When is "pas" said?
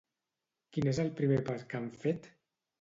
1.53-1.69